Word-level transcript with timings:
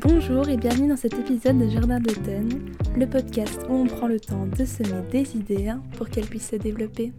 Bonjour 0.00 0.48
et 0.48 0.56
bienvenue 0.56 0.88
dans 0.88 0.96
cet 0.96 1.14
épisode 1.14 1.58
de 1.58 1.68
Jardin 1.68 1.98
d'automne, 1.98 2.72
le 2.96 3.04
podcast 3.04 3.58
où 3.68 3.72
on 3.72 3.86
prend 3.86 4.06
le 4.06 4.20
temps 4.20 4.46
de 4.46 4.64
semer 4.64 5.02
des 5.10 5.36
idées 5.36 5.74
pour 5.96 6.08
qu'elles 6.08 6.28
puissent 6.28 6.50
se 6.50 6.56
développer. 6.56 7.12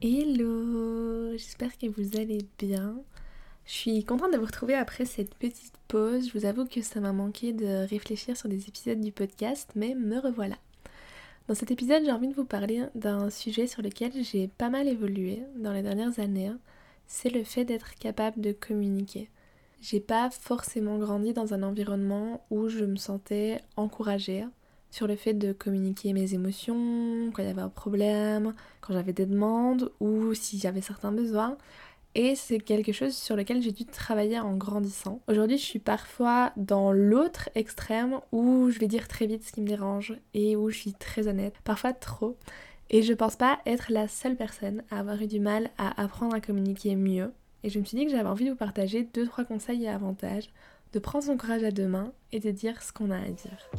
Hello, 0.00 1.32
j'espère 1.32 1.76
que 1.76 1.86
vous 1.86 2.18
allez 2.18 2.46
bien. 2.58 2.96
Je 3.66 3.72
suis 3.72 4.04
contente 4.04 4.32
de 4.32 4.38
vous 4.38 4.46
retrouver 4.46 4.74
après 4.74 5.04
cette 5.04 5.34
petite 5.34 5.74
pause. 5.86 6.28
Je 6.28 6.38
vous 6.38 6.46
avoue 6.46 6.64
que 6.64 6.80
ça 6.80 6.98
m'a 7.00 7.12
manqué 7.12 7.52
de 7.52 7.86
réfléchir 7.86 8.38
sur 8.38 8.48
des 8.48 8.68
épisodes 8.68 9.00
du 9.00 9.12
podcast, 9.12 9.70
mais 9.74 9.94
me 9.94 10.18
revoilà. 10.18 10.56
Dans 11.46 11.54
cet 11.54 11.70
épisode, 11.70 12.04
j'ai 12.06 12.12
envie 12.12 12.28
de 12.28 12.34
vous 12.34 12.46
parler 12.46 12.84
d'un 12.94 13.28
sujet 13.28 13.66
sur 13.66 13.82
lequel 13.82 14.12
j'ai 14.24 14.48
pas 14.48 14.70
mal 14.70 14.88
évolué 14.88 15.42
dans 15.56 15.74
les 15.74 15.82
dernières 15.82 16.18
années. 16.20 16.52
C'est 17.06 17.30
le 17.30 17.44
fait 17.44 17.66
d'être 17.66 17.96
capable 17.96 18.40
de 18.40 18.52
communiquer. 18.52 19.28
J'ai 19.80 20.00
pas 20.00 20.28
forcément 20.30 20.98
grandi 20.98 21.32
dans 21.32 21.54
un 21.54 21.62
environnement 21.62 22.44
où 22.50 22.68
je 22.68 22.84
me 22.84 22.96
sentais 22.96 23.60
encouragée 23.76 24.44
sur 24.90 25.06
le 25.06 25.16
fait 25.16 25.34
de 25.34 25.52
communiquer 25.52 26.12
mes 26.12 26.34
émotions, 26.34 27.30
quand 27.32 27.42
il 27.42 27.48
y 27.48 27.50
avait 27.50 27.62
un 27.62 27.68
problème, 27.68 28.54
quand 28.80 28.92
j'avais 28.92 29.12
des 29.12 29.26
demandes 29.26 29.92
ou 30.00 30.34
si 30.34 30.58
j'avais 30.58 30.80
certains 30.80 31.12
besoins. 31.12 31.56
Et 32.14 32.34
c'est 32.34 32.58
quelque 32.58 32.90
chose 32.90 33.14
sur 33.14 33.36
lequel 33.36 33.62
j'ai 33.62 33.70
dû 33.70 33.84
travailler 33.84 34.40
en 34.40 34.56
grandissant. 34.56 35.20
Aujourd'hui, 35.28 35.58
je 35.58 35.64
suis 35.64 35.78
parfois 35.78 36.52
dans 36.56 36.90
l'autre 36.90 37.48
extrême 37.54 38.18
où 38.32 38.70
je 38.70 38.78
vais 38.80 38.88
dire 38.88 39.06
très 39.06 39.26
vite 39.26 39.44
ce 39.44 39.52
qui 39.52 39.60
me 39.60 39.68
dérange 39.68 40.18
et 40.34 40.56
où 40.56 40.70
je 40.70 40.78
suis 40.78 40.94
très 40.94 41.28
honnête, 41.28 41.54
parfois 41.64 41.92
trop. 41.92 42.36
Et 42.90 43.02
je 43.02 43.12
pense 43.12 43.36
pas 43.36 43.60
être 43.66 43.92
la 43.92 44.08
seule 44.08 44.36
personne 44.36 44.82
à 44.90 44.98
avoir 44.98 45.20
eu 45.22 45.26
du 45.26 45.38
mal 45.38 45.70
à 45.78 46.02
apprendre 46.02 46.34
à 46.34 46.40
communiquer 46.40 46.96
mieux. 46.96 47.30
Et 47.64 47.70
je 47.70 47.78
me 47.78 47.84
suis 47.84 47.96
dit 47.96 48.04
que 48.04 48.12
j'avais 48.12 48.28
envie 48.28 48.44
de 48.44 48.50
vous 48.50 48.56
partager 48.56 49.02
deux 49.02 49.26
trois 49.26 49.44
conseils 49.44 49.84
et 49.84 49.88
avantages 49.88 50.50
de 50.92 50.98
prendre 50.98 51.24
son 51.24 51.36
courage 51.36 51.64
à 51.64 51.70
deux 51.70 51.88
mains 51.88 52.12
et 52.32 52.40
de 52.40 52.50
dire 52.50 52.82
ce 52.82 52.92
qu'on 52.92 53.10
a 53.10 53.18
à 53.18 53.28
dire. 53.28 53.70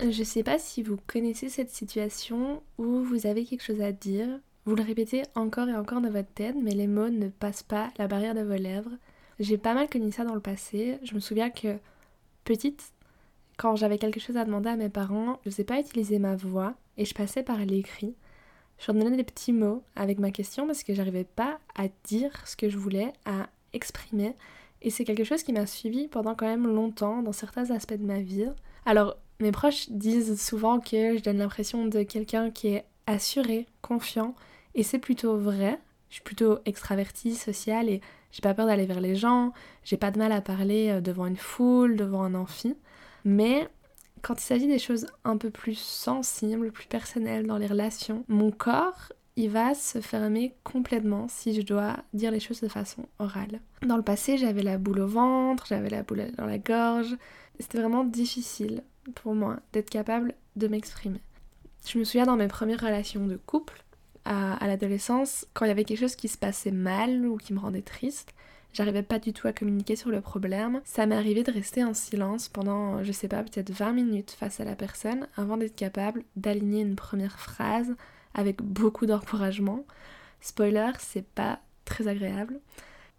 Je 0.00 0.24
sais 0.24 0.42
pas 0.42 0.58
si 0.58 0.82
vous 0.82 0.96
connaissez 1.06 1.48
cette 1.48 1.70
situation 1.70 2.62
où 2.78 3.02
vous 3.02 3.26
avez 3.26 3.44
quelque 3.44 3.62
chose 3.62 3.80
à 3.80 3.92
dire, 3.92 4.28
vous 4.64 4.74
le 4.74 4.82
répétez 4.82 5.22
encore 5.34 5.68
et 5.68 5.76
encore 5.76 6.00
dans 6.00 6.10
votre 6.10 6.32
tête, 6.32 6.56
mais 6.60 6.72
les 6.72 6.86
mots 6.86 7.08
ne 7.08 7.28
passent 7.28 7.62
pas 7.62 7.90
la 7.98 8.08
barrière 8.08 8.34
de 8.34 8.42
vos 8.42 8.54
lèvres. 8.54 8.90
J'ai 9.38 9.58
pas 9.58 9.74
mal 9.74 9.88
connu 9.88 10.10
ça 10.10 10.24
dans 10.24 10.34
le 10.34 10.40
passé. 10.40 10.98
Je 11.02 11.14
me 11.14 11.20
souviens 11.20 11.50
que 11.50 11.76
petite, 12.44 12.92
quand 13.56 13.76
j'avais 13.76 13.98
quelque 13.98 14.20
chose 14.20 14.36
à 14.36 14.44
demander 14.44 14.70
à 14.70 14.76
mes 14.76 14.88
parents, 14.88 15.38
je 15.44 15.50
sais 15.50 15.64
pas 15.64 15.80
utiliser 15.80 16.18
ma 16.18 16.36
voix 16.36 16.74
et 16.96 17.04
je 17.04 17.14
passais 17.14 17.42
par 17.42 17.58
l'écrit. 17.58 18.14
Je 18.82 18.90
leur 18.90 19.00
donnais 19.00 19.16
des 19.16 19.22
petits 19.22 19.52
mots 19.52 19.84
avec 19.94 20.18
ma 20.18 20.32
question 20.32 20.66
parce 20.66 20.82
que 20.82 20.92
j'arrivais 20.92 21.22
pas 21.22 21.60
à 21.76 21.84
dire 22.02 22.32
ce 22.44 22.56
que 22.56 22.68
je 22.68 22.76
voulais, 22.76 23.12
à 23.24 23.48
exprimer. 23.72 24.34
Et 24.82 24.90
c'est 24.90 25.04
quelque 25.04 25.22
chose 25.22 25.44
qui 25.44 25.52
m'a 25.52 25.66
suivi 25.66 26.08
pendant 26.08 26.34
quand 26.34 26.46
même 26.46 26.66
longtemps 26.66 27.22
dans 27.22 27.30
certains 27.30 27.70
aspects 27.70 27.94
de 27.94 28.04
ma 28.04 28.20
vie. 28.20 28.48
Alors, 28.84 29.16
mes 29.38 29.52
proches 29.52 29.88
disent 29.88 30.40
souvent 30.44 30.80
que 30.80 31.16
je 31.16 31.22
donne 31.22 31.38
l'impression 31.38 31.86
de 31.86 32.02
quelqu'un 32.02 32.50
qui 32.50 32.68
est 32.68 32.84
assuré, 33.06 33.66
confiant, 33.82 34.34
et 34.74 34.82
c'est 34.82 34.98
plutôt 34.98 35.36
vrai. 35.36 35.78
Je 36.08 36.14
suis 36.14 36.24
plutôt 36.24 36.58
extravertie, 36.64 37.36
sociale 37.36 37.88
et 37.88 38.00
j'ai 38.32 38.40
pas 38.40 38.52
peur 38.52 38.66
d'aller 38.66 38.86
vers 38.86 39.00
les 39.00 39.14
gens, 39.14 39.52
j'ai 39.84 39.96
pas 39.96 40.10
de 40.10 40.18
mal 40.18 40.32
à 40.32 40.40
parler 40.40 40.88
euh, 40.88 41.00
devant 41.00 41.26
une 41.26 41.36
foule, 41.36 41.96
devant 41.96 42.24
un 42.24 42.34
amphi. 42.34 42.74
Mais 43.24 43.68
quand 44.22 44.40
il 44.40 44.44
s'agit 44.44 44.66
des 44.66 44.78
choses 44.78 45.06
un 45.24 45.36
peu 45.36 45.50
plus 45.50 45.76
sensibles, 45.78 46.72
plus 46.72 46.86
personnelles 46.86 47.46
dans 47.46 47.58
les 47.58 47.66
relations, 47.66 48.24
mon 48.28 48.50
corps, 48.50 49.12
il 49.36 49.50
va 49.50 49.74
se 49.74 50.00
fermer 50.00 50.54
complètement 50.62 51.26
si 51.28 51.54
je 51.54 51.62
dois 51.62 51.96
dire 52.12 52.30
les 52.30 52.40
choses 52.40 52.60
de 52.60 52.68
façon 52.68 53.06
orale. 53.18 53.60
Dans 53.86 53.96
le 53.96 54.02
passé, 54.02 54.36
j'avais 54.36 54.62
la 54.62 54.78
boule 54.78 55.00
au 55.00 55.06
ventre, 55.06 55.66
j'avais 55.66 55.90
la 55.90 56.02
boule 56.02 56.30
dans 56.36 56.46
la 56.46 56.58
gorge. 56.58 57.16
C'était 57.58 57.78
vraiment 57.78 58.04
difficile 58.04 58.82
pour 59.14 59.34
moi 59.34 59.58
d'être 59.72 59.90
capable 59.90 60.34
de 60.56 60.68
m'exprimer. 60.68 61.20
Je 61.86 61.98
me 61.98 62.04
souviens 62.04 62.26
dans 62.26 62.36
mes 62.36 62.48
premières 62.48 62.80
relations 62.80 63.26
de 63.26 63.36
couple, 63.36 63.82
à, 64.24 64.66
l'adolescence, 64.66 65.46
quand 65.52 65.64
il 65.64 65.68
y 65.68 65.72
avait 65.72 65.84
quelque 65.84 65.98
chose 65.98 66.14
qui 66.14 66.28
se 66.28 66.38
passait 66.38 66.70
mal 66.70 67.26
ou 67.26 67.36
qui 67.36 67.52
me 67.52 67.58
rendait 67.58 67.82
triste, 67.82 68.34
j'arrivais 68.72 69.02
pas 69.02 69.18
du 69.18 69.32
tout 69.32 69.46
à 69.48 69.52
communiquer 69.52 69.96
sur 69.96 70.10
le 70.10 70.20
problème. 70.20 70.80
Ça 70.84 71.06
m'est 71.06 71.16
arrivé 71.16 71.42
de 71.42 71.52
rester 71.52 71.84
en 71.84 71.94
silence 71.94 72.48
pendant, 72.48 73.02
je 73.02 73.12
sais 73.12 73.28
pas, 73.28 73.42
peut-être 73.42 73.70
20 73.70 73.92
minutes 73.92 74.30
face 74.32 74.60
à 74.60 74.64
la 74.64 74.74
personne 74.74 75.26
avant 75.36 75.56
d'être 75.56 75.76
capable 75.76 76.24
d'aligner 76.36 76.82
une 76.82 76.96
première 76.96 77.38
phrase 77.38 77.94
avec 78.34 78.62
beaucoup 78.62 79.06
d'encouragement. 79.06 79.84
Spoiler, 80.40 80.90
c'est 80.98 81.26
pas 81.26 81.60
très 81.84 82.08
agréable. 82.08 82.60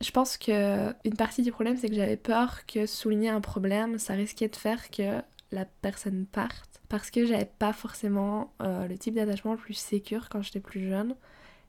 Je 0.02 0.12
pense 0.12 0.38
que 0.38 0.94
une 1.06 1.16
partie 1.16 1.44
du 1.44 1.52
problème, 1.52 1.78
c'est 1.78 1.88
que 1.88 1.96
j'avais 1.96 2.18
peur 2.18 2.66
que 2.66 2.86
souligner 2.86 3.30
un 3.30 3.42
problème, 3.42 4.00
ça 4.00 4.14
risquait 4.14 4.50
de 4.50 4.56
faire 4.56 4.92
que 4.92 5.22
la 5.52 5.66
personne 5.66 6.26
parte 6.26 6.74
parce 6.94 7.10
que 7.10 7.26
j'avais 7.26 7.50
pas 7.58 7.74
forcément 7.74 8.54
euh, 8.62 8.88
le 8.88 8.96
type 9.00 9.16
d'attachement 9.16 9.54
le 9.54 9.58
plus 9.58 9.74
sécure 9.74 10.30
quand 10.30 10.44
j'étais 10.44 10.60
plus 10.60 10.88
jeune. 10.90 11.16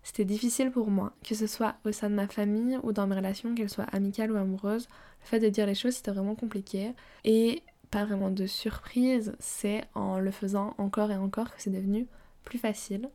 C'était 0.05 0.27
difficile 0.27 0.71
pour 0.71 0.91
moi, 0.91 1.15
que 1.25 1.35
ce 1.35 1.47
soit 1.47 1.77
au 1.85 1.91
sein 1.91 2.11
de 2.11 2.15
ma 2.15 2.29
famille 2.29 2.79
ou 2.83 2.93
dans 2.93 3.07
mes 3.07 3.17
relations, 3.17 3.55
qu'elles 3.55 3.71
soient 3.71 3.85
amicales 3.85 4.31
ou 4.31 4.37
amoureuses. 4.37 4.87
Le 5.23 5.27
fait 5.27 5.41
de 5.41 5.49
dire 5.49 5.67
les 5.67 5.75
choses, 5.75 5.95
c'était 5.95 6.11
vraiment 6.11 6.35
compliqué. 6.35 6.93
Et 7.25 7.63
pas 7.91 8.05
vraiment 8.05 8.31
de 8.31 8.47
surprise, 8.47 9.35
c'est 9.39 9.85
en 9.95 10.19
le 10.19 10.31
faisant 10.31 10.75
encore 10.77 11.11
et 11.11 11.17
encore 11.17 11.55
que 11.55 11.63
c'est 11.63 11.71
devenu 11.71 12.07
plus 12.45 12.59
facile. 12.59 13.09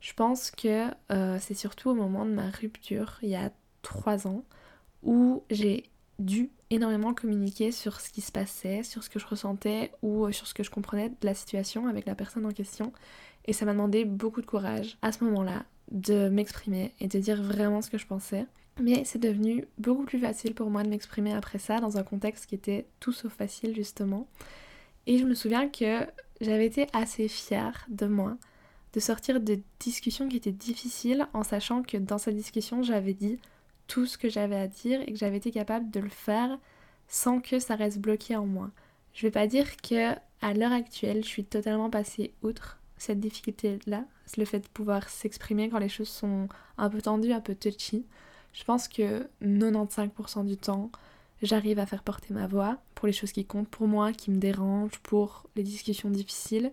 Je 0.00 0.12
pense 0.14 0.52
que 0.52 0.88
euh, 1.10 1.38
c'est 1.40 1.54
surtout 1.54 1.90
au 1.90 1.94
moment 1.94 2.24
de 2.24 2.30
ma 2.30 2.50
rupture, 2.50 3.18
il 3.22 3.30
y 3.30 3.36
a 3.36 3.50
trois 3.82 4.28
ans, 4.28 4.44
où 5.02 5.42
j'ai 5.50 5.90
dû 6.20 6.50
énormément 6.70 7.14
communiquer 7.14 7.72
sur 7.72 8.00
ce 8.00 8.10
qui 8.10 8.20
se 8.20 8.30
passait, 8.30 8.84
sur 8.84 9.02
ce 9.02 9.10
que 9.10 9.18
je 9.18 9.26
ressentais 9.26 9.90
ou 10.02 10.26
euh, 10.26 10.32
sur 10.32 10.46
ce 10.46 10.54
que 10.54 10.62
je 10.62 10.70
comprenais 10.70 11.08
de 11.08 11.26
la 11.26 11.34
situation 11.34 11.88
avec 11.88 12.06
la 12.06 12.14
personne 12.14 12.46
en 12.46 12.52
question. 12.52 12.92
Et 13.46 13.52
ça 13.52 13.64
m'a 13.64 13.72
demandé 13.72 14.04
beaucoup 14.04 14.40
de 14.40 14.46
courage 14.46 14.98
à 15.02 15.10
ce 15.10 15.24
moment-là 15.24 15.64
de 15.92 16.28
m'exprimer 16.28 16.92
et 16.98 17.06
de 17.06 17.18
dire 17.18 17.40
vraiment 17.40 17.82
ce 17.82 17.90
que 17.90 17.98
je 17.98 18.06
pensais. 18.06 18.46
Mais 18.80 19.04
c'est 19.04 19.18
devenu 19.18 19.66
beaucoup 19.78 20.04
plus 20.04 20.18
facile 20.18 20.54
pour 20.54 20.70
moi 20.70 20.82
de 20.82 20.88
m'exprimer 20.88 21.32
après 21.34 21.58
ça 21.58 21.80
dans 21.80 21.98
un 21.98 22.02
contexte 22.02 22.46
qui 22.46 22.54
était 22.54 22.86
tout 23.00 23.12
sauf 23.12 23.32
facile 23.32 23.74
justement. 23.74 24.26
Et 25.06 25.18
je 25.18 25.24
me 25.24 25.34
souviens 25.34 25.68
que 25.68 26.06
j'avais 26.40 26.66
été 26.66 26.86
assez 26.92 27.28
fière 27.28 27.86
de 27.88 28.06
moi 28.06 28.36
de 28.94 29.00
sortir 29.00 29.40
de 29.40 29.58
discussions 29.80 30.28
qui 30.28 30.36
étaient 30.36 30.52
difficiles 30.52 31.26
en 31.32 31.42
sachant 31.42 31.82
que 31.82 31.96
dans 31.96 32.18
cette 32.18 32.36
discussion 32.36 32.82
j'avais 32.82 33.14
dit 33.14 33.38
tout 33.86 34.06
ce 34.06 34.18
que 34.18 34.28
j'avais 34.28 34.56
à 34.56 34.68
dire 34.68 35.00
et 35.02 35.12
que 35.12 35.18
j'avais 35.18 35.38
été 35.38 35.50
capable 35.50 35.90
de 35.90 36.00
le 36.00 36.08
faire 36.08 36.58
sans 37.08 37.40
que 37.40 37.58
ça 37.58 37.74
reste 37.74 37.98
bloqué 37.98 38.36
en 38.36 38.46
moi. 38.46 38.70
Je 39.12 39.26
vais 39.26 39.30
pas 39.30 39.46
dire 39.46 39.76
que 39.78 40.12
à 40.40 40.54
l'heure 40.54 40.72
actuelle, 40.72 41.22
je 41.22 41.28
suis 41.28 41.44
totalement 41.44 41.90
passée 41.90 42.32
outre 42.42 42.78
cette 43.02 43.20
difficulté-là, 43.20 44.04
le 44.36 44.44
fait 44.44 44.60
de 44.60 44.68
pouvoir 44.68 45.08
s'exprimer 45.08 45.68
quand 45.68 45.78
les 45.78 45.88
choses 45.88 46.08
sont 46.08 46.48
un 46.78 46.88
peu 46.88 47.02
tendues, 47.02 47.32
un 47.32 47.40
peu 47.40 47.54
touchy. 47.54 48.06
Je 48.52 48.64
pense 48.64 48.88
que 48.88 49.28
95% 49.42 50.46
du 50.46 50.56
temps, 50.56 50.90
j'arrive 51.42 51.78
à 51.78 51.86
faire 51.86 52.02
porter 52.02 52.32
ma 52.32 52.46
voix 52.46 52.78
pour 52.94 53.06
les 53.06 53.12
choses 53.12 53.32
qui 53.32 53.44
comptent 53.44 53.68
pour 53.68 53.88
moi, 53.88 54.12
qui 54.12 54.30
me 54.30 54.38
dérangent, 54.38 54.98
pour 55.02 55.48
les 55.56 55.62
discussions 55.62 56.10
difficiles. 56.10 56.72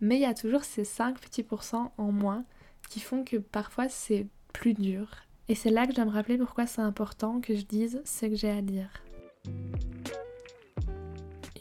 Mais 0.00 0.16
il 0.16 0.22
y 0.22 0.26
a 0.26 0.34
toujours 0.34 0.64
ces 0.64 0.84
5 0.84 1.18
petits 1.20 1.42
pourcents 1.42 1.92
en 1.98 2.12
moi 2.12 2.42
qui 2.88 3.00
font 3.00 3.24
que 3.24 3.36
parfois 3.36 3.88
c'est 3.88 4.26
plus 4.52 4.74
dur 4.74 5.08
et 5.48 5.54
c'est 5.54 5.70
là 5.70 5.86
que 5.86 5.92
je 5.92 5.96
dois 5.96 6.04
me 6.04 6.10
rappeler 6.10 6.38
pourquoi 6.38 6.66
c'est 6.66 6.82
important 6.82 7.40
que 7.40 7.54
je 7.54 7.62
dise 7.62 8.02
ce 8.04 8.26
que 8.26 8.34
j'ai 8.34 8.50
à 8.50 8.62
dire. 8.62 8.90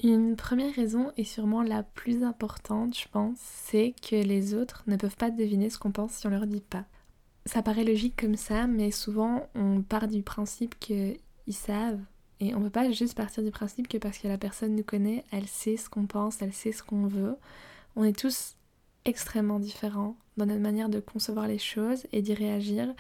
Une 0.06 0.36
première 0.36 0.76
raison, 0.76 1.12
et 1.18 1.24
sûrement 1.24 1.64
la 1.64 1.82
plus 1.82 2.24
importante, 2.24 2.96
je 2.96 3.08
pense, 3.08 3.40
c'est 3.40 3.96
que 4.08 4.16
les 4.16 4.54
autres 4.54 4.84
ne 4.86 4.98
peuvent 4.98 5.16
pas 5.16 5.32
deviner 5.32 5.72
ce 5.72 5.80
qu'on 5.80 5.92
pense 5.92 6.12
si 6.12 6.28
on 6.28 6.30
leur 6.30 6.46
dit 6.46 6.62
pas. 6.62 6.86
Ça 7.48 7.64
paraît 7.64 7.84
logique 7.84 8.16
comme 8.16 8.36
ça, 8.36 8.68
mais 8.68 8.92
souvent 8.92 9.50
on 9.56 9.82
part 9.82 10.08
du 10.08 10.22
principe 10.22 10.78
qu'ils 10.78 11.18
savent. 11.50 12.00
Et 12.40 12.54
on 12.54 12.60
ne 12.60 12.66
peut 12.66 12.70
pas 12.70 12.92
juste 12.92 13.16
partir 13.16 13.42
du 13.42 13.50
principe 13.50 13.88
que 13.88 13.98
parce 13.98 14.20
que 14.20 14.28
la 14.28 14.38
personne 14.38 14.76
nous 14.76 14.84
connaît, 14.84 15.24
elle 15.32 15.48
sait 15.48 15.76
ce 15.76 15.90
qu'on 15.90 16.06
pense, 16.06 16.40
elle 16.40 16.54
sait 16.54 16.72
ce 16.72 16.84
qu'on 16.84 17.08
veut. 17.08 17.36
On 17.96 18.04
est 18.04 18.16
tous 18.16 18.58
extrêmement 19.06 19.60
différents 19.60 20.16
dans 20.38 20.46
notre 20.46 20.62
manière 20.62 20.90
de 20.90 21.00
concevoir 21.00 21.48
les 21.48 21.58
choses 21.58 22.06
et 22.12 22.22
d'y 22.22 22.36
réagir. 22.36 22.94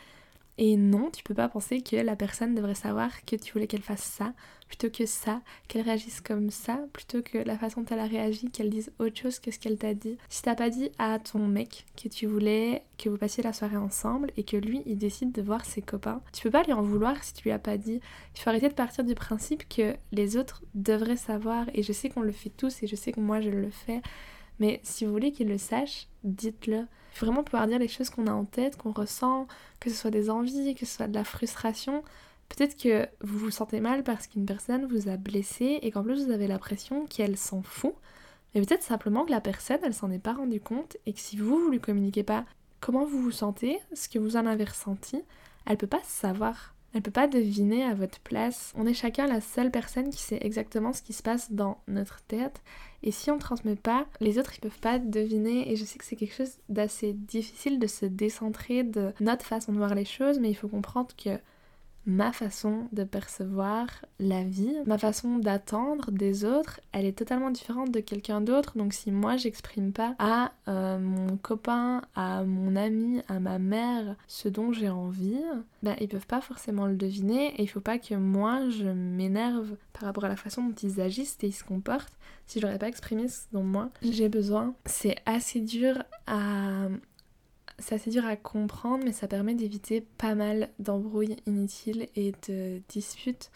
Et 0.58 0.78
non, 0.78 1.10
tu 1.12 1.22
peux 1.24 1.34
pas 1.34 1.50
penser 1.50 1.82
que 1.82 1.98
la 1.98 2.16
personne 2.16 2.56
devrait 2.56 2.76
savoir 2.76 3.26
que 3.26 3.36
tu 3.36 3.52
voulais 3.52 3.68
qu'elle 3.68 3.82
fasse 3.82 4.04
ça, 4.04 4.34
plutôt 4.70 4.90
que 4.90 5.06
ça, 5.06 5.42
qu'elle 5.68 5.82
réagisse 5.82 6.22
comme 6.22 6.50
ça, 6.50 6.80
plutôt 6.94 7.22
que 7.22 7.38
la 7.38 7.58
façon 7.58 7.82
dont 7.82 7.88
elle 7.92 8.00
a 8.00 8.08
réagi, 8.08 8.50
qu'elle 8.50 8.70
dise 8.70 8.92
autre 9.00 9.20
chose 9.20 9.40
que 9.40 9.52
ce 9.52 9.60
qu'elle 9.60 9.78
t'a 9.78 9.94
dit. 9.94 10.18
Si 10.30 10.42
t'as 10.42 10.56
pas 10.56 10.70
dit 10.70 10.92
à 10.98 11.20
ton 11.20 11.40
mec 11.40 11.86
que 12.02 12.08
tu 12.08 12.26
voulais 12.26 12.84
que 12.98 13.10
vous 13.10 13.18
passiez 13.18 13.44
la 13.44 13.52
soirée 13.52 13.76
ensemble 13.76 14.32
et 14.38 14.44
que 14.44 14.56
lui 14.56 14.82
il 14.86 14.98
décide 14.98 15.34
de 15.34 15.42
voir 15.42 15.66
ses 15.66 15.82
copains, 15.82 16.22
tu 16.32 16.44
peux 16.44 16.52
pas 16.52 16.64
lui 16.64 16.74
en 16.74 16.82
vouloir 16.82 17.22
si 17.22 17.34
tu 17.34 17.44
lui 17.44 17.52
as 17.52 17.60
pas 17.60 17.78
dit. 17.78 18.00
Il 18.34 18.40
faut 18.40 18.50
arrêter 18.50 18.70
de 18.70 18.74
partir 18.74 19.04
du 19.04 19.14
principe 19.14 19.68
que 19.68 19.96
les 20.14 20.38
autres 20.38 20.64
devraient 20.74 21.18
savoir 21.18 21.66
et 21.74 21.84
je 21.84 21.92
sais 21.92 22.10
qu'on 22.10 22.22
le 22.22 22.32
fait 22.32 22.50
tous 22.50 22.82
et 22.82 22.88
je 22.88 22.96
sais 22.96 23.12
que 23.12 23.20
moi 23.20 23.42
je 23.42 23.50
le 23.50 23.70
fais. 23.70 24.02
Mais 24.60 24.80
si 24.84 25.06
vous 25.06 25.12
voulez 25.12 25.34
qu'il 25.34 25.50
le 25.50 25.58
sache, 25.58 26.08
dites-le. 26.24 26.86
Il 27.16 27.20
vraiment 27.26 27.44
pouvoir 27.44 27.68
dire 27.68 27.80
les 27.80 27.88
choses 27.88 28.10
qu'on 28.10 28.28
a 28.28 28.34
en 28.34 28.46
tête, 28.46 28.78
qu'on 28.78 28.92
ressent, 28.92 29.48
que 29.80 29.90
ce 29.90 29.96
soit 29.96 30.12
des 30.12 30.30
envies, 30.30 30.76
que 30.76 30.86
ce 30.86 30.98
soit 30.98 31.08
de 31.08 31.14
la 31.14 31.24
frustration, 31.24 32.04
Peut-être 32.50 32.78
que 32.78 33.08
vous 33.22 33.40
vous 33.40 33.52
sentez 33.52 33.80
mal 33.80 34.04
parce 34.04 34.28
qu'une 34.28 34.46
personne 34.46 34.86
vous 34.86 35.10
a 35.10 35.18
blessé 35.18 35.80
et 35.82 35.92
qu'en 35.92 36.04
plus 36.04 36.26
vous 36.26 36.32
avez 36.32 36.48
l'impression 36.48 37.06
qu'elle 37.06 37.38
s'en 37.38 37.62
fout. 37.62 37.96
Mais 38.54 38.62
peut-être 38.62 38.84
simplement 38.84 39.26
que 39.26 39.32
la 39.32 39.42
personne, 39.42 39.80
elle 39.84 39.94
s'en 39.94 40.12
est 40.12 40.20
pas 40.20 40.34
rendue 40.34 40.62
compte 40.62 40.98
et 41.06 41.14
que 41.14 41.20
si 41.20 41.38
vous, 41.38 41.60
vous 41.60 41.72
lui 41.72 41.82
communiquez 41.82 42.24
pas 42.24 42.46
comment 42.80 43.06
vous 43.06 43.22
vous 43.22 43.32
sentez, 43.32 43.80
ce 43.94 44.08
que 44.08 44.20
vous 44.20 44.38
en 44.38 44.46
avez 44.46 44.64
ressenti, 44.64 45.24
elle 45.66 45.78
peut 45.78 45.88
pas 45.88 46.04
savoir. 46.04 46.75
Elle 46.96 47.02
peut 47.02 47.12
pas 47.12 47.28
deviner 47.28 47.84
à 47.84 47.94
votre 47.94 48.22
place. 48.22 48.72
On 48.78 48.88
est 48.88 48.94
chacun 48.94 49.28
la 49.28 49.42
seule 49.42 49.70
personne 49.70 50.10
qui 50.10 50.22
sait 50.22 50.40
exactement 50.40 50.94
ce 50.94 51.02
qui 51.02 51.12
se 51.12 51.22
passe 51.22 51.52
dans 51.52 51.82
notre 51.90 52.22
tête. 52.22 52.64
Et 53.04 53.12
si 53.12 53.30
on 53.30 53.36
ne 53.36 53.42
transmet 53.42 53.76
pas, 53.76 54.08
les 54.22 54.40
autres 54.40 54.54
ils 54.56 54.62
peuvent 54.62 54.80
pas 54.80 54.98
deviner. 54.98 55.70
Et 55.70 55.76
je 55.76 55.84
sais 55.84 56.00
que 56.00 56.06
c'est 56.06 56.16
quelque 56.16 56.34
chose 56.34 56.58
d'assez 56.70 57.12
difficile 57.12 57.80
de 57.80 57.88
se 57.88 58.06
décentrer 58.06 58.84
de 58.84 59.12
notre 59.20 59.46
façon 59.46 59.74
de 59.74 59.78
voir 59.78 59.94
les 59.94 60.06
choses, 60.06 60.40
mais 60.40 60.50
il 60.50 60.56
faut 60.56 60.70
comprendre 60.70 61.10
que 61.22 61.38
ma 62.06 62.32
façon 62.32 62.88
de 62.92 63.04
percevoir 63.04 63.88
la 64.20 64.44
vie, 64.44 64.76
ma 64.86 64.98
façon 64.98 65.38
d'attendre 65.38 66.12
des 66.12 66.46
autres, 66.46 66.80
elle 66.92 67.06
est 67.06 67.18
totalement 67.18 67.50
différente 67.50 67.92
de 67.92 68.00
quelqu'un 68.00 68.42
d'autre. 68.42 68.78
Donc 68.78 68.94
si 68.94 69.12
moi 69.12 69.38
j'exprime 69.38 69.92
pas 69.92 70.16
à 70.20 70.52
euh, 70.68 71.00
mon 71.00 71.38
copain, 71.38 72.02
à 72.16 72.44
mon 72.44 72.76
ami, 72.76 73.22
à 73.28 73.40
ma 73.40 73.60
mère 73.60 74.16
ce 74.28 74.50
dont 74.50 74.72
j'ai 74.72 74.90
envie, 74.90 75.42
ben 75.84 75.96
ils 76.00 76.08
peuvent 76.08 76.28
pas 76.28 76.42
forcément 76.42 76.86
le 76.86 76.96
deviner 76.96 77.54
et 77.56 77.64
il 77.64 77.68
faut 77.68 77.82
pas 77.82 77.98
que 77.98 78.16
moi 78.16 78.70
je 78.70 78.88
m'énerve 78.88 79.76
par 79.94 80.04
rapport 80.04 80.26
à 80.26 80.30
la 80.30 80.36
façon 80.36 80.64
dont 80.64 80.76
ils 80.84 81.02
agissent 81.02 81.38
et 81.42 81.48
ils 81.48 81.54
se 81.54 81.64
comportent 81.64 82.14
si 82.46 82.60
je 82.60 82.66
n'aurais 82.66 82.78
pas 82.78 82.88
exprimé 82.88 83.28
ce 83.28 83.42
dont 83.52 83.64
moi 83.64 83.90
j'ai 84.02 84.30
besoin. 84.30 84.76
C'est 84.86 85.16
assez 85.26 85.60
dur 85.60 86.04
à 86.28 86.88
c'est 87.80 88.10
dur 88.10 88.26
à 88.26 88.36
comprendre, 88.36 89.04
mais 89.04 89.12
ça 89.12 89.28
permet 89.28 89.56
d'éviter 89.56 90.02
pas 90.02 90.36
mal 90.36 90.70
d'embrouilles 90.80 91.38
inutiles 91.46 92.08
et 92.16 92.34
de 92.48 92.82
disputes. 92.90 93.52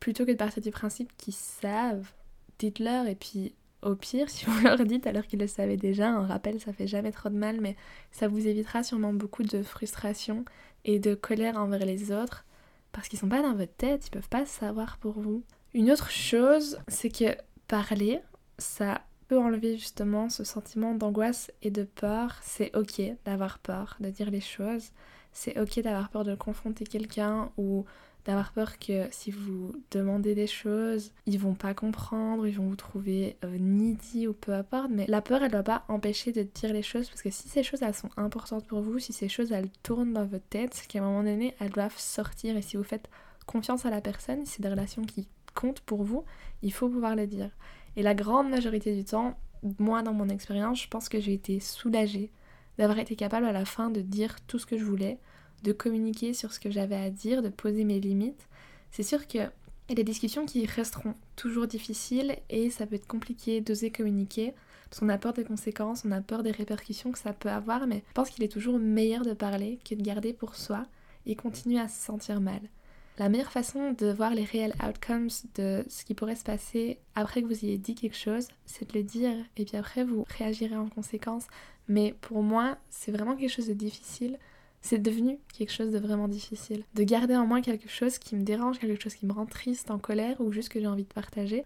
Plutôt 0.00 0.24
que 0.24 0.32
de 0.32 0.36
partir 0.36 0.62
du 0.62 0.70
principe 0.70 1.16
qu'ils 1.16 1.34
savent, 1.34 2.12
dites-leur 2.58 3.06
et 3.06 3.14
puis 3.14 3.54
au 3.82 3.94
pire, 3.94 4.30
si 4.30 4.44
vous 4.46 4.60
leur 4.60 4.84
dites 4.84 5.06
alors 5.06 5.26
qu'ils 5.26 5.40
le 5.40 5.46
savaient 5.46 5.76
déjà, 5.76 6.08
un 6.08 6.26
rappel 6.26 6.60
ça 6.60 6.72
fait 6.72 6.86
jamais 6.86 7.12
trop 7.12 7.28
de 7.28 7.36
mal, 7.36 7.60
mais 7.60 7.76
ça 8.12 8.28
vous 8.28 8.46
évitera 8.46 8.82
sûrement 8.82 9.12
beaucoup 9.12 9.42
de 9.42 9.62
frustration 9.62 10.44
et 10.84 10.98
de 10.98 11.14
colère 11.14 11.56
envers 11.56 11.84
les 11.84 12.12
autres 12.12 12.44
parce 12.92 13.08
qu'ils 13.08 13.18
sont 13.18 13.28
pas 13.28 13.42
dans 13.42 13.54
votre 13.54 13.74
tête, 13.74 14.06
ils 14.06 14.10
peuvent 14.10 14.28
pas 14.28 14.46
savoir 14.46 14.98
pour 14.98 15.20
vous. 15.20 15.42
Une 15.74 15.90
autre 15.90 16.10
chose, 16.10 16.78
c'est 16.86 17.10
que 17.10 17.36
parler, 17.66 18.20
ça 18.58 19.02
enlever 19.36 19.76
justement 19.76 20.28
ce 20.28 20.44
sentiment 20.44 20.94
d'angoisse 20.94 21.50
et 21.62 21.70
de 21.70 21.84
peur. 21.84 22.36
C'est 22.42 22.74
ok 22.76 23.00
d'avoir 23.24 23.58
peur, 23.58 23.96
de 24.00 24.10
dire 24.10 24.30
les 24.30 24.40
choses. 24.40 24.90
C'est 25.32 25.58
ok 25.60 25.80
d'avoir 25.80 26.10
peur 26.10 26.24
de 26.24 26.34
confronter 26.34 26.84
quelqu'un 26.84 27.50
ou 27.56 27.84
d'avoir 28.24 28.52
peur 28.52 28.78
que 28.78 29.06
si 29.10 29.30
vous 29.30 29.72
demandez 29.90 30.34
des 30.34 30.46
choses, 30.46 31.12
ils 31.26 31.38
vont 31.38 31.54
pas 31.54 31.74
comprendre, 31.74 32.46
ils 32.46 32.56
vont 32.56 32.68
vous 32.68 32.76
trouver 32.76 33.36
euh, 33.44 33.58
needy 33.58 34.26
ou 34.26 34.32
peu 34.32 34.52
importe. 34.52 34.90
Mais 34.90 35.04
la 35.08 35.20
peur, 35.20 35.42
elle 35.42 35.50
doit 35.50 35.62
pas 35.62 35.84
empêcher 35.88 36.32
de 36.32 36.42
dire 36.42 36.72
les 36.72 36.82
choses 36.82 37.08
parce 37.08 37.22
que 37.22 37.30
si 37.30 37.48
ces 37.48 37.62
choses, 37.62 37.82
elles 37.82 37.94
sont 37.94 38.10
importantes 38.16 38.66
pour 38.66 38.80
vous, 38.80 38.98
si 38.98 39.12
ces 39.12 39.28
choses, 39.28 39.52
elles 39.52 39.70
tournent 39.82 40.14
dans 40.14 40.24
votre 40.24 40.48
tête, 40.48 40.72
c'est 40.72 40.86
qu'à 40.86 41.00
un 41.00 41.02
moment 41.02 41.22
donné, 41.22 41.54
elles 41.60 41.70
doivent 41.70 41.98
sortir. 41.98 42.56
Et 42.56 42.62
si 42.62 42.76
vous 42.76 42.84
faites 42.84 43.10
confiance 43.46 43.84
à 43.84 43.90
la 43.90 44.00
personne, 44.00 44.46
si 44.46 44.52
c'est 44.52 44.62
des 44.62 44.70
relations 44.70 45.04
qui 45.04 45.28
comptent 45.54 45.80
pour 45.80 46.02
vous, 46.02 46.24
il 46.62 46.72
faut 46.72 46.88
pouvoir 46.88 47.16
le 47.16 47.26
dire. 47.26 47.50
Et 47.96 48.02
la 48.02 48.14
grande 48.14 48.50
majorité 48.50 48.94
du 48.94 49.04
temps, 49.04 49.38
moi 49.78 50.02
dans 50.02 50.12
mon 50.12 50.28
expérience, 50.28 50.82
je 50.82 50.88
pense 50.88 51.08
que 51.08 51.20
j'ai 51.20 51.32
été 51.32 51.60
soulagée 51.60 52.30
d'avoir 52.78 52.98
été 52.98 53.16
capable 53.16 53.46
à 53.46 53.52
la 53.52 53.64
fin 53.64 53.90
de 53.90 54.00
dire 54.00 54.36
tout 54.46 54.58
ce 54.58 54.66
que 54.66 54.78
je 54.78 54.84
voulais, 54.84 55.18
de 55.62 55.72
communiquer 55.72 56.34
sur 56.34 56.52
ce 56.52 56.60
que 56.60 56.70
j'avais 56.70 56.96
à 56.96 57.10
dire, 57.10 57.42
de 57.42 57.48
poser 57.48 57.84
mes 57.84 58.00
limites. 58.00 58.48
C'est 58.90 59.02
sûr 59.02 59.26
qu'il 59.26 59.40
y 59.88 59.92
a 59.92 59.94
des 59.94 60.04
discussions 60.04 60.44
qui 60.44 60.66
resteront 60.66 61.14
toujours 61.36 61.66
difficiles 61.66 62.36
et 62.50 62.70
ça 62.70 62.86
peut 62.86 62.96
être 62.96 63.06
compliqué 63.06 63.60
d'oser 63.60 63.90
communiquer 63.90 64.54
parce 64.90 65.00
qu'on 65.00 65.08
a 65.08 65.18
peur 65.18 65.32
des 65.32 65.44
conséquences, 65.44 66.04
on 66.04 66.12
a 66.12 66.20
peur 66.20 66.42
des 66.42 66.52
répercussions 66.52 67.10
que 67.10 67.18
ça 67.18 67.32
peut 67.32 67.48
avoir, 67.48 67.86
mais 67.86 68.04
je 68.08 68.12
pense 68.12 68.30
qu'il 68.30 68.44
est 68.44 68.48
toujours 68.48 68.78
meilleur 68.78 69.22
de 69.22 69.32
parler 69.32 69.78
que 69.84 69.94
de 69.94 70.02
garder 70.02 70.32
pour 70.32 70.54
soi 70.54 70.86
et 71.26 71.34
continuer 71.34 71.80
à 71.80 71.88
se 71.88 72.04
sentir 72.04 72.40
mal. 72.40 72.60
La 73.18 73.28
meilleure 73.28 73.52
façon 73.52 73.92
de 73.92 74.06
voir 74.10 74.34
les 74.34 74.44
réels 74.44 74.74
outcomes 74.84 75.28
de 75.54 75.84
ce 75.88 76.04
qui 76.04 76.14
pourrait 76.14 76.34
se 76.34 76.42
passer 76.42 76.98
après 77.14 77.42
que 77.42 77.46
vous 77.46 77.64
ayez 77.64 77.78
dit 77.78 77.94
quelque 77.94 78.16
chose, 78.16 78.48
c'est 78.66 78.92
de 78.92 78.98
le 78.98 79.04
dire 79.04 79.36
et 79.56 79.64
puis 79.64 79.76
après 79.76 80.02
vous 80.02 80.24
réagirez 80.36 80.76
en 80.76 80.88
conséquence. 80.88 81.46
Mais 81.86 82.14
pour 82.22 82.42
moi, 82.42 82.76
c'est 82.90 83.12
vraiment 83.12 83.36
quelque 83.36 83.52
chose 83.52 83.68
de 83.68 83.74
difficile. 83.74 84.36
C'est 84.80 84.98
devenu 84.98 85.38
quelque 85.56 85.72
chose 85.72 85.92
de 85.92 85.98
vraiment 85.98 86.26
difficile. 86.26 86.82
De 86.94 87.04
garder 87.04 87.36
en 87.36 87.46
moi 87.46 87.60
quelque 87.60 87.88
chose 87.88 88.18
qui 88.18 88.34
me 88.34 88.42
dérange, 88.42 88.80
quelque 88.80 89.02
chose 89.02 89.14
qui 89.14 89.26
me 89.26 89.32
rend 89.32 89.46
triste, 89.46 89.90
en 89.92 89.98
colère 89.98 90.40
ou 90.40 90.50
juste 90.50 90.68
que 90.68 90.80
j'ai 90.80 90.86
envie 90.88 91.04
de 91.04 91.12
partager. 91.12 91.64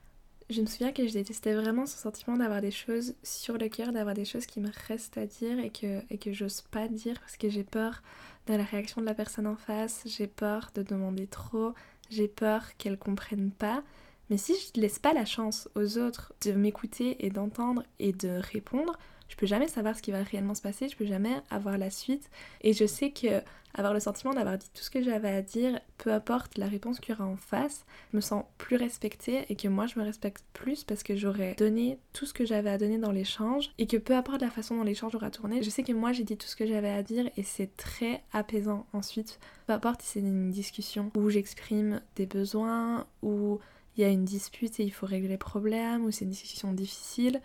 Je 0.51 0.63
me 0.63 0.67
souviens 0.67 0.93
que 0.93 1.07
je 1.07 1.13
détestais 1.13 1.53
vraiment 1.53 1.85
ce 1.85 1.99
sentiment 1.99 2.39
d'avoir 2.39 2.63
des 2.63 2.71
choses 2.71 3.15
sur 3.23 3.59
le 3.59 3.69
cœur, 3.69 3.93
d'avoir 3.93 4.15
des 4.15 4.25
choses 4.25 4.47
qui 4.47 4.61
me 4.61 4.71
restent 4.89 5.19
à 5.19 5.27
dire 5.27 5.59
et 5.59 5.69
que, 5.69 6.01
et 6.09 6.17
que 6.17 6.33
j'ose 6.33 6.63
pas 6.63 6.89
dire 6.89 7.21
parce 7.21 7.37
que 7.37 7.51
j'ai 7.51 7.65
peur 7.65 8.03
de 8.47 8.55
la 8.55 8.65
réaction 8.65 9.03
de 9.03 9.07
la 9.07 9.13
personne 9.13 9.47
en 9.47 9.57
face, 9.57 10.05
j'ai 10.07 10.27
peur 10.27 10.71
de 10.75 10.83
demander 10.83 11.27
trop, 11.27 11.75
j'ai 12.09 12.29
peur 12.29 12.65
qu'elle 12.79 12.99
comprenne 12.99 13.51
pas. 13.51 13.83
Mais 14.31 14.39
si 14.39 14.55
je 14.55 14.79
ne 14.79 14.83
laisse 14.83 14.99
pas 14.99 15.13
la 15.13 15.27
chance 15.27 15.69
aux 15.75 15.99
autres 15.99 16.33
de 16.43 16.53
m'écouter 16.53 17.27
et 17.27 17.29
d'entendre 17.29 17.83
et 17.99 18.13
de 18.13 18.41
répondre, 18.53 18.99
je 19.29 19.37
peux 19.37 19.47
jamais 19.47 19.69
savoir 19.69 19.99
ce 19.99 20.03
qui 20.03 20.13
va 20.13 20.23
réellement 20.23 20.55
se 20.55 20.63
passer, 20.63 20.89
je 20.89 20.97
peux 20.97 21.05
jamais 21.05 21.43
avoir 21.51 21.77
la 21.77 21.91
suite. 21.91 22.31
Et 22.63 22.73
je 22.73 22.87
sais 22.87 23.11
que 23.11 23.43
avoir 23.75 23.95
le 23.95 24.01
sentiment 24.01 24.33
d'avoir 24.35 24.59
dit 24.59 24.71
tout 24.75 24.83
ce 24.83 24.91
que 24.91 25.03
j'avais 25.03 25.29
à 25.29 25.43
dire, 25.43 25.81
peu 25.99 26.13
importe 26.13 26.59
la 26.59 26.67
réponse 26.67 27.01
qu'il 27.01 27.15
y 27.15 27.19
aura 27.19 27.29
en 27.29 27.37
face, 27.37 27.85
je 28.13 28.17
me 28.17 28.21
sens 28.21 28.45
plus 28.59 28.77
respectée 28.77 29.47
et 29.49 29.57
que 29.57 29.69
moi 29.69 29.87
je 29.87 29.99
me 29.99 30.05
respecte 30.05 30.45
plus 30.53 30.85
parce 30.85 31.03
que 31.03 31.17
j'aurais 31.17 31.55
donné 31.55 31.99
tout 32.13 32.27
ce 32.27 32.35
que 32.35 32.45
j'avais 32.45 32.71
à 32.71 32.79
donner 32.79 32.99
dans 32.99 33.13
l'échange 33.13 33.71
et 33.79 33.87
que 33.87 33.97
peu 33.97 34.15
importe 34.15 34.43
la 34.43 34.51
façon 34.51 34.77
dont 34.77 34.85
l'échange 34.85 35.15
aura 35.15 35.31
tourné, 35.31 35.63
je 35.63 35.71
sais 35.71 35.83
que 35.83 35.93
moi 35.93 36.13
j'ai 36.13 36.25
dit 36.25 36.37
tout 36.37 36.47
ce 36.47 36.57
que 36.57 36.67
j'avais 36.67 36.91
à 36.91 37.03
dire 37.03 37.31
et 37.37 37.43
c'est 37.43 37.77
très 37.77 38.23
apaisant 38.33 38.87
ensuite. 38.93 39.39
Peu 39.67 39.73
importe 39.73 40.03
si 40.03 40.09
c'est 40.09 40.21
une 40.21 40.51
discussion 40.51 41.11
où 41.17 41.29
j'exprime 41.31 42.01
des 42.17 42.27
besoins, 42.27 43.07
où 43.23 43.59
il 43.97 44.03
y 44.03 44.05
a 44.05 44.09
une 44.09 44.25
dispute 44.25 44.79
et 44.81 44.85
il 44.85 44.93
faut 44.93 45.07
régler 45.07 45.29
les 45.29 45.39
problèmes, 45.39 46.05
ou 46.05 46.11
c'est 46.11 46.25
une 46.25 46.31
discussion 46.31 46.73
difficile. 46.73 47.41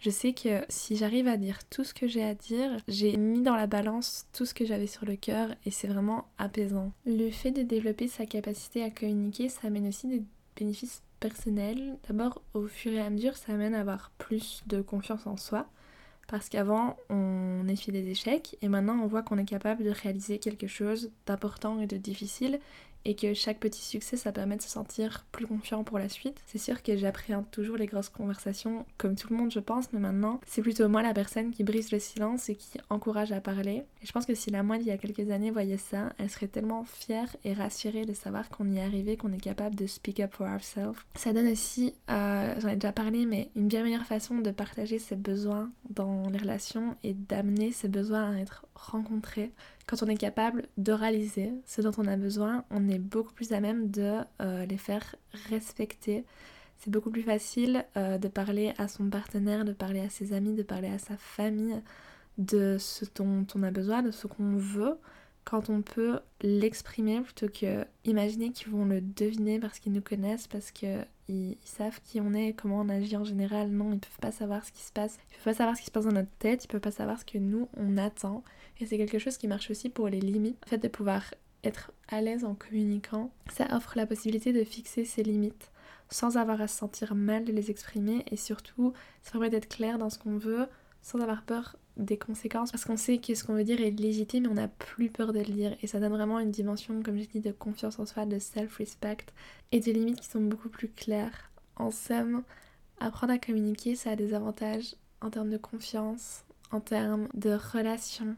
Je 0.00 0.10
sais 0.10 0.32
que 0.32 0.64
si 0.68 0.96
j'arrive 0.96 1.26
à 1.26 1.36
dire 1.36 1.58
tout 1.68 1.82
ce 1.82 1.92
que 1.92 2.06
j'ai 2.06 2.22
à 2.22 2.34
dire, 2.34 2.76
j'ai 2.86 3.16
mis 3.16 3.42
dans 3.42 3.56
la 3.56 3.66
balance 3.66 4.26
tout 4.32 4.46
ce 4.46 4.54
que 4.54 4.64
j'avais 4.64 4.86
sur 4.86 5.04
le 5.04 5.16
cœur 5.16 5.50
et 5.64 5.70
c'est 5.70 5.88
vraiment 5.88 6.28
apaisant. 6.38 6.92
Le 7.04 7.30
fait 7.30 7.50
de 7.50 7.62
développer 7.62 8.06
sa 8.06 8.24
capacité 8.24 8.84
à 8.84 8.90
communiquer, 8.90 9.48
ça 9.48 9.66
amène 9.66 9.88
aussi 9.88 10.06
des 10.06 10.22
bénéfices 10.56 11.02
personnels. 11.18 11.96
D'abord, 12.08 12.42
au 12.54 12.66
fur 12.66 12.92
et 12.92 13.00
à 13.00 13.10
mesure, 13.10 13.36
ça 13.36 13.52
amène 13.52 13.74
à 13.74 13.80
avoir 13.80 14.12
plus 14.18 14.62
de 14.66 14.80
confiance 14.82 15.26
en 15.26 15.36
soi. 15.36 15.68
Parce 16.28 16.50
qu'avant, 16.50 16.96
on 17.08 17.66
essuyait 17.68 18.02
des 18.02 18.10
échecs 18.10 18.56
et 18.60 18.68
maintenant 18.68 19.00
on 19.02 19.06
voit 19.06 19.22
qu'on 19.22 19.38
est 19.38 19.46
capable 19.46 19.82
de 19.82 19.90
réaliser 19.90 20.38
quelque 20.38 20.66
chose 20.66 21.10
d'important 21.26 21.80
et 21.80 21.86
de 21.86 21.96
difficile 21.96 22.60
et 23.04 23.14
que 23.14 23.34
chaque 23.34 23.58
petit 23.58 23.82
succès 23.82 24.16
ça 24.16 24.32
permet 24.32 24.56
de 24.56 24.62
se 24.62 24.68
sentir 24.68 25.26
plus 25.32 25.46
confiant 25.46 25.84
pour 25.84 25.98
la 25.98 26.08
suite. 26.08 26.42
C'est 26.46 26.58
sûr 26.58 26.82
que 26.82 26.96
j'appréhende 26.96 27.50
toujours 27.50 27.76
les 27.76 27.86
grosses 27.86 28.08
conversations 28.08 28.86
comme 28.96 29.16
tout 29.16 29.28
le 29.30 29.36
monde 29.36 29.50
je 29.50 29.60
pense, 29.60 29.92
mais 29.92 30.00
maintenant 30.00 30.40
c'est 30.46 30.62
plutôt 30.62 30.88
moi 30.88 31.02
la 31.02 31.14
personne 31.14 31.50
qui 31.50 31.64
brise 31.64 31.92
le 31.92 31.98
silence 31.98 32.48
et 32.48 32.54
qui 32.54 32.78
encourage 32.90 33.32
à 33.32 33.40
parler. 33.40 33.84
Et 34.02 34.06
je 34.06 34.12
pense 34.12 34.26
que 34.26 34.34
si 34.34 34.50
la 34.50 34.62
moine 34.62 34.80
il 34.80 34.86
y 34.86 34.90
a 34.90 34.98
quelques 34.98 35.30
années 35.30 35.50
voyait 35.50 35.76
ça, 35.76 36.12
elle 36.18 36.30
serait 36.30 36.48
tellement 36.48 36.84
fière 36.84 37.34
et 37.44 37.52
rassurée 37.52 38.04
de 38.04 38.12
savoir 38.12 38.48
qu'on 38.48 38.70
y 38.70 38.78
est 38.78 38.82
arrivé, 38.82 39.16
qu'on 39.16 39.32
est 39.32 39.40
capable 39.40 39.74
de 39.74 39.86
speak 39.86 40.20
up 40.20 40.34
for 40.34 40.46
ourselves. 40.46 41.04
Ça 41.14 41.32
donne 41.32 41.48
aussi, 41.48 41.94
euh, 42.10 42.54
j'en 42.58 42.68
ai 42.68 42.74
déjà 42.76 42.92
parlé, 42.92 43.26
mais 43.26 43.50
une 43.56 43.68
bien 43.68 43.82
meilleure 43.82 44.04
façon 44.04 44.38
de 44.38 44.50
partager 44.50 44.98
ses 44.98 45.16
besoins 45.16 45.70
dans 45.90 46.28
les 46.30 46.38
relations 46.38 46.96
et 47.02 47.14
d'amener 47.14 47.72
ses 47.72 47.88
besoins 47.88 48.34
à 48.34 48.38
être 48.38 48.66
rencontrés 48.74 49.52
quand 49.88 50.02
on 50.02 50.06
est 50.06 50.16
capable 50.18 50.66
d'oraliser 50.76 51.50
ce 51.64 51.80
dont 51.80 51.92
on 51.96 52.06
a 52.06 52.16
besoin, 52.16 52.64
on 52.70 52.88
est 52.88 52.98
beaucoup 52.98 53.32
plus 53.32 53.52
à 53.52 53.60
même 53.60 53.90
de 53.90 54.18
euh, 54.42 54.66
les 54.66 54.76
faire 54.76 55.16
respecter. 55.48 56.24
C'est 56.76 56.90
beaucoup 56.90 57.10
plus 57.10 57.22
facile 57.22 57.86
euh, 57.96 58.18
de 58.18 58.28
parler 58.28 58.74
à 58.76 58.86
son 58.86 59.08
partenaire, 59.08 59.64
de 59.64 59.72
parler 59.72 60.00
à 60.00 60.10
ses 60.10 60.34
amis, 60.34 60.54
de 60.54 60.62
parler 60.62 60.88
à 60.88 60.98
sa 60.98 61.16
famille 61.16 61.80
de 62.36 62.76
ce 62.78 63.06
dont 63.16 63.46
on 63.54 63.62
a 63.62 63.70
besoin, 63.70 64.02
de 64.02 64.10
ce 64.10 64.26
qu'on 64.26 64.56
veut, 64.56 64.98
quand 65.48 65.70
on 65.70 65.80
peut 65.80 66.18
l'exprimer 66.42 67.22
plutôt 67.22 67.48
que 67.48 67.86
imaginer 68.04 68.52
qu'ils 68.52 68.68
vont 68.68 68.84
le 68.84 69.00
deviner 69.00 69.58
parce 69.58 69.78
qu'ils 69.78 69.92
nous 69.92 70.02
connaissent, 70.02 70.46
parce 70.46 70.70
qu'ils 70.70 71.06
ils 71.30 71.56
savent 71.64 72.00
qui 72.04 72.20
on 72.20 72.34
est, 72.34 72.52
comment 72.52 72.80
on 72.80 72.90
agit 72.90 73.16
en 73.16 73.24
général. 73.24 73.70
Non, 73.70 73.94
ils 73.94 73.98
peuvent 73.98 74.20
pas 74.20 74.30
savoir 74.30 74.62
ce 74.62 74.72
qui 74.72 74.82
se 74.82 74.92
passe. 74.92 75.16
Ils 75.30 75.36
peuvent 75.36 75.44
pas 75.44 75.54
savoir 75.54 75.74
ce 75.74 75.80
qui 75.80 75.86
se 75.86 75.90
passe 75.90 76.04
dans 76.04 76.12
notre 76.12 76.36
tête, 76.38 76.64
ils 76.64 76.68
peuvent 76.68 76.82
pas 76.82 76.90
savoir 76.90 77.18
ce 77.18 77.24
que 77.24 77.38
nous 77.38 77.66
on 77.78 77.96
attend. 77.96 78.44
Et 78.78 78.84
c'est 78.84 78.98
quelque 78.98 79.18
chose 79.18 79.38
qui 79.38 79.48
marche 79.48 79.70
aussi 79.70 79.88
pour 79.88 80.08
les 80.10 80.20
limites. 80.20 80.58
Le 80.66 80.68
fait 80.68 80.78
de 80.78 80.88
pouvoir 80.88 81.22
être 81.64 81.92
à 82.08 82.20
l'aise 82.20 82.44
en 82.44 82.54
communiquant, 82.54 83.30
ça 83.50 83.74
offre 83.74 83.94
la 83.96 84.04
possibilité 84.04 84.52
de 84.52 84.64
fixer 84.64 85.06
ses 85.06 85.22
limites 85.22 85.70
sans 86.10 86.36
avoir 86.36 86.60
à 86.60 86.68
se 86.68 86.76
sentir 86.76 87.14
mal 87.14 87.44
de 87.44 87.52
les 87.52 87.70
exprimer 87.70 88.22
et 88.30 88.36
surtout 88.36 88.92
ça 89.22 89.32
permet 89.32 89.50
d'être 89.50 89.68
clair 89.68 89.98
dans 89.98 90.10
ce 90.10 90.18
qu'on 90.18 90.36
veut 90.36 90.66
sans 91.00 91.20
avoir 91.20 91.42
peur 91.42 91.76
des 91.98 92.16
conséquences 92.16 92.70
parce 92.70 92.84
qu'on 92.84 92.96
sait 92.96 93.18
que 93.18 93.34
ce 93.34 93.44
qu'on 93.44 93.54
veut 93.54 93.64
dire 93.64 93.80
est 93.80 93.90
légitime 93.90 94.44
mais 94.44 94.48
on 94.48 94.54
n'a 94.54 94.68
plus 94.68 95.10
peur 95.10 95.32
de 95.32 95.40
le 95.40 95.44
dire 95.44 95.76
et 95.82 95.86
ça 95.86 96.00
donne 96.00 96.12
vraiment 96.12 96.38
une 96.38 96.50
dimension, 96.50 97.02
comme 97.02 97.18
j'ai 97.18 97.26
dit, 97.26 97.40
de 97.40 97.52
confiance 97.52 97.98
en 97.98 98.06
soi, 98.06 98.24
de 98.24 98.38
self-respect 98.38 99.26
et 99.72 99.80
des 99.80 99.92
limites 99.92 100.20
qui 100.20 100.28
sont 100.28 100.40
beaucoup 100.40 100.68
plus 100.68 100.88
claires. 100.88 101.50
En 101.76 101.90
somme, 101.90 102.42
apprendre 103.00 103.32
à 103.32 103.38
communiquer, 103.38 103.94
ça 103.94 104.10
a 104.10 104.16
des 104.16 104.34
avantages 104.34 104.94
en 105.20 105.30
termes 105.30 105.50
de 105.50 105.58
confiance, 105.58 106.44
en 106.70 106.80
termes 106.80 107.28
de 107.34 107.50
relations, 107.50 108.36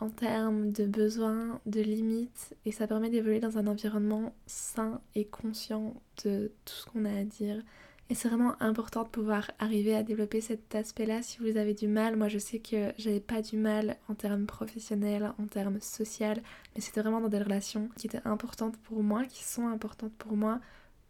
en 0.00 0.10
termes 0.10 0.72
de 0.72 0.86
besoins, 0.86 1.60
de 1.66 1.80
limites, 1.80 2.54
et 2.64 2.72
ça 2.72 2.86
permet 2.86 3.10
d'évoluer 3.10 3.40
dans 3.40 3.58
un 3.58 3.66
environnement 3.66 4.34
sain 4.46 5.00
et 5.14 5.24
conscient 5.24 5.94
de 6.24 6.52
tout 6.64 6.74
ce 6.74 6.86
qu'on 6.86 7.04
a 7.04 7.12
à 7.12 7.24
dire. 7.24 7.62
Et 8.10 8.14
c'est 8.14 8.28
vraiment 8.28 8.54
important 8.60 9.02
de 9.02 9.08
pouvoir 9.08 9.50
arriver 9.58 9.96
à 9.96 10.02
développer 10.02 10.42
cet 10.42 10.74
aspect-là 10.74 11.22
si 11.22 11.38
vous 11.38 11.56
avez 11.56 11.72
du 11.72 11.88
mal. 11.88 12.16
Moi, 12.16 12.28
je 12.28 12.38
sais 12.38 12.58
que 12.58 12.92
j'avais 12.98 13.20
pas 13.20 13.40
du 13.40 13.56
mal 13.56 13.96
en 14.08 14.14
termes 14.14 14.44
professionnels, 14.44 15.32
en 15.38 15.46
termes 15.46 15.80
social, 15.80 16.42
mais 16.74 16.82
c'était 16.82 17.00
vraiment 17.00 17.22
dans 17.22 17.28
des 17.28 17.42
relations 17.42 17.88
qui 17.96 18.06
étaient 18.06 18.26
importantes 18.26 18.76
pour 18.76 19.02
moi, 19.02 19.24
qui 19.24 19.42
sont 19.42 19.68
importantes 19.68 20.12
pour 20.18 20.36
moi, 20.36 20.60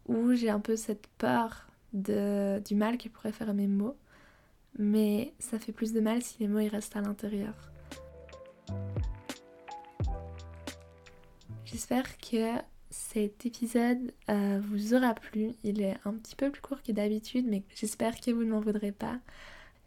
où 0.07 0.33
j'ai 0.33 0.49
un 0.49 0.61
peu 0.61 0.77
cette 0.77 1.07
peur 1.17 1.67
de, 1.91 2.59
du 2.59 2.75
mal 2.75 2.97
que 2.97 3.09
pourraient 3.09 3.33
faire 3.33 3.53
mes 3.53 3.67
mots. 3.67 3.97
Mais 4.77 5.33
ça 5.39 5.59
fait 5.59 5.73
plus 5.73 5.91
de 5.91 5.99
mal 5.99 6.21
si 6.21 6.37
les 6.39 6.47
mots 6.47 6.59
ils 6.59 6.69
restent 6.69 6.95
à 6.95 7.01
l'intérieur. 7.01 7.53
J'espère 11.65 12.17
que 12.17 12.61
cet 12.95 13.45
épisode 13.45 14.13
euh, 14.29 14.59
vous 14.69 14.93
aura 14.93 15.13
plu. 15.13 15.51
Il 15.63 15.81
est 15.81 15.97
un 16.05 16.13
petit 16.13 16.35
peu 16.35 16.49
plus 16.49 16.61
court 16.61 16.81
que 16.81 16.91
d'habitude, 16.91 17.45
mais 17.47 17.63
j'espère 17.75 18.19
que 18.19 18.31
vous 18.31 18.43
ne 18.43 18.51
m'en 18.51 18.59
voudrez 18.59 18.91
pas. 18.91 19.19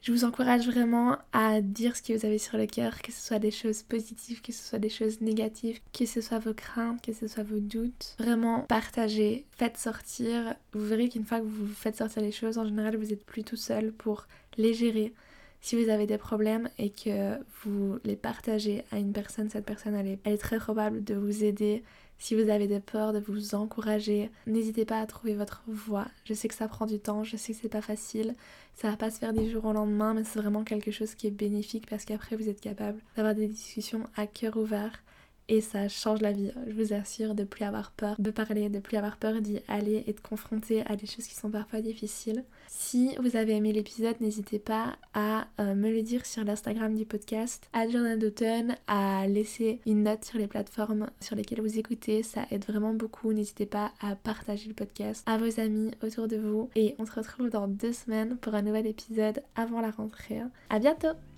Je 0.02 0.12
vous 0.12 0.24
encourage 0.24 0.66
vraiment 0.68 1.16
à 1.32 1.60
dire 1.60 1.96
ce 1.96 2.02
que 2.02 2.12
vous 2.12 2.24
avez 2.24 2.38
sur 2.38 2.56
le 2.56 2.66
cœur, 2.66 3.02
que 3.02 3.10
ce 3.10 3.20
soit 3.20 3.40
des 3.40 3.50
choses 3.50 3.82
positives, 3.82 4.40
que 4.42 4.52
ce 4.52 4.62
soit 4.62 4.78
des 4.78 4.88
choses 4.88 5.20
négatives, 5.20 5.80
que 5.92 6.06
ce 6.06 6.20
soit 6.20 6.38
vos 6.38 6.54
craintes, 6.54 7.02
que 7.02 7.12
ce 7.12 7.26
soit 7.26 7.42
vos 7.42 7.58
doutes. 7.58 8.14
Vraiment 8.18 8.60
partagez, 8.62 9.44
faites 9.56 9.76
sortir. 9.76 10.54
Vous 10.72 10.86
verrez 10.86 11.08
qu'une 11.08 11.24
fois 11.24 11.40
que 11.40 11.46
vous 11.46 11.66
faites 11.66 11.96
sortir 11.96 12.22
les 12.22 12.32
choses, 12.32 12.58
en 12.58 12.64
général, 12.64 12.96
vous 12.96 13.12
êtes 13.12 13.24
plus 13.24 13.42
tout 13.42 13.56
seul 13.56 13.92
pour 13.92 14.28
les 14.56 14.74
gérer. 14.74 15.12
Si 15.60 15.82
vous 15.82 15.90
avez 15.90 16.06
des 16.06 16.18
problèmes 16.18 16.68
et 16.78 16.90
que 16.90 17.36
vous 17.64 17.98
les 18.04 18.16
partagez 18.16 18.84
à 18.92 18.98
une 18.98 19.12
personne, 19.12 19.50
cette 19.50 19.66
personne 19.66 19.94
elle 19.94 20.06
est, 20.06 20.18
elle 20.22 20.34
est 20.34 20.38
très 20.38 20.58
probable 20.58 21.02
de 21.02 21.14
vous 21.14 21.42
aider 21.42 21.82
si 22.18 22.34
vous 22.34 22.50
avez 22.50 22.66
des 22.66 22.80
peurs, 22.80 23.12
de 23.12 23.20
vous 23.20 23.54
encourager, 23.54 24.30
n'hésitez 24.46 24.84
pas 24.84 25.00
à 25.00 25.06
trouver 25.06 25.34
votre 25.34 25.62
voie. 25.66 26.06
Je 26.24 26.34
sais 26.34 26.48
que 26.48 26.54
ça 26.54 26.68
prend 26.68 26.86
du 26.86 26.98
temps, 26.98 27.24
je 27.24 27.36
sais 27.36 27.52
que 27.52 27.58
c'est 27.60 27.68
pas 27.68 27.80
facile, 27.80 28.34
ça 28.74 28.90
va 28.90 28.96
pas 28.96 29.10
se 29.10 29.18
faire 29.18 29.32
du 29.32 29.48
jour 29.50 29.64
au 29.64 29.72
lendemain, 29.72 30.14
mais 30.14 30.24
c'est 30.24 30.40
vraiment 30.40 30.64
quelque 30.64 30.90
chose 30.90 31.14
qui 31.14 31.26
est 31.26 31.32
bénéfique 31.32 31.88
parce 31.88 32.04
qu'après 32.04 32.36
vous 32.36 32.48
êtes 32.48 32.60
capable 32.60 33.00
d'avoir 33.16 33.34
des 33.34 33.48
discussions 33.48 34.04
à 34.16 34.26
cœur 34.26 34.56
ouvert 34.56 35.02
et 35.48 35.60
ça 35.60 35.88
change 35.88 36.20
la 36.20 36.32
vie. 36.32 36.50
Je 36.66 36.72
vous 36.72 36.92
assure 36.92 37.34
de 37.34 37.44
plus 37.44 37.64
avoir 37.64 37.90
peur 37.92 38.16
de 38.18 38.30
parler, 38.30 38.68
de 38.68 38.78
plus 38.78 38.96
avoir 38.96 39.16
peur 39.16 39.40
d'y 39.40 39.60
aller 39.68 40.04
et 40.06 40.12
de 40.12 40.20
confronter 40.20 40.82
à 40.86 40.96
des 40.96 41.06
choses 41.06 41.26
qui 41.26 41.34
sont 41.34 41.50
parfois 41.50 41.80
difficiles. 41.80 42.44
Si 42.68 43.16
vous 43.20 43.36
avez 43.36 43.56
aimé 43.56 43.72
l'épisode, 43.72 44.20
n'hésitez 44.20 44.58
pas 44.58 44.96
à 45.14 45.46
euh, 45.60 45.74
me 45.74 45.90
le 45.90 46.02
dire 46.02 46.26
sur 46.26 46.44
l'Instagram 46.44 46.94
du 46.94 47.06
podcast, 47.06 47.68
à 47.72 47.88
Jordan 47.88 48.18
d'automne, 48.18 48.76
à 48.86 49.26
laisser 49.26 49.80
une 49.86 50.02
note 50.04 50.24
sur 50.24 50.38
les 50.38 50.46
plateformes 50.46 51.08
sur 51.20 51.36
lesquelles 51.36 51.60
vous 51.60 51.78
écoutez. 51.78 52.22
Ça 52.22 52.46
aide 52.50 52.64
vraiment 52.64 52.94
beaucoup. 52.94 53.32
N'hésitez 53.32 53.66
pas 53.66 53.92
à 54.00 54.16
partager 54.16 54.68
le 54.68 54.74
podcast 54.74 55.24
à 55.26 55.38
vos 55.38 55.60
amis 55.60 55.90
autour 56.02 56.28
de 56.28 56.36
vous. 56.36 56.70
Et 56.74 56.94
on 56.98 57.06
se 57.06 57.12
retrouve 57.12 57.50
dans 57.50 57.68
deux 57.68 57.92
semaines 57.92 58.36
pour 58.36 58.54
un 58.54 58.62
nouvel 58.62 58.86
épisode 58.86 59.42
avant 59.56 59.80
la 59.80 59.90
rentrée. 59.90 60.40
À 60.70 60.78
bientôt! 60.78 61.37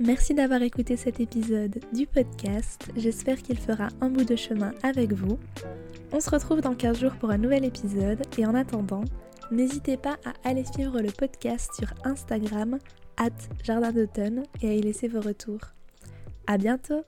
Merci 0.00 0.32
d'avoir 0.32 0.62
écouté 0.62 0.96
cet 0.96 1.20
épisode 1.20 1.78
du 1.92 2.06
podcast. 2.06 2.90
J'espère 2.96 3.36
qu'il 3.42 3.58
fera 3.58 3.88
un 4.00 4.08
bout 4.08 4.24
de 4.24 4.34
chemin 4.34 4.72
avec 4.82 5.12
vous. 5.12 5.38
On 6.10 6.20
se 6.20 6.30
retrouve 6.30 6.62
dans 6.62 6.74
15 6.74 7.00
jours 7.00 7.16
pour 7.16 7.30
un 7.30 7.36
nouvel 7.36 7.66
épisode 7.66 8.22
et 8.38 8.46
en 8.46 8.54
attendant, 8.54 9.04
n'hésitez 9.50 9.98
pas 9.98 10.16
à 10.24 10.48
aller 10.48 10.64
suivre 10.64 11.02
le 11.02 11.10
podcast 11.12 11.74
sur 11.74 11.92
Instagram, 12.02 12.78
at 13.18 13.28
Jardin 13.62 13.92
d'automne, 13.92 14.44
et 14.62 14.70
à 14.70 14.74
y 14.74 14.80
laisser 14.80 15.06
vos 15.06 15.20
retours. 15.20 15.60
À 16.46 16.56
bientôt! 16.56 17.04